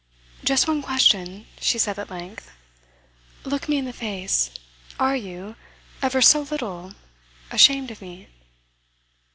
[0.43, 2.49] 'Just one question,' she said at length.
[3.45, 4.49] 'Look me in the face.
[4.99, 5.55] Are you
[6.01, 6.93] ever so little
[7.51, 8.27] ashamed of me?